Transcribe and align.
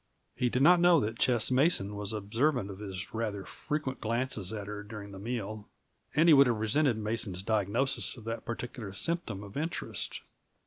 He 0.35 0.49
did 0.49 0.63
not 0.63 0.79
know 0.79 0.99
that 0.99 1.19
Ches 1.19 1.51
Mason 1.51 1.95
was 1.95 2.11
observant 2.11 2.71
of 2.71 2.79
his 2.79 3.13
rather 3.13 3.45
frequent 3.45 4.01
glances 4.01 4.51
at 4.51 4.65
her 4.65 4.81
during 4.81 5.11
the 5.11 5.19
meal, 5.19 5.67
and 6.15 6.27
he 6.27 6.33
would 6.33 6.47
have 6.47 6.57
resented 6.59 6.97
Mason's 6.97 7.43
diagnosis 7.43 8.17
of 8.17 8.23
that 8.23 8.43
particular 8.43 8.93
symptom 8.93 9.43
of 9.43 9.55
interest. 9.55 10.21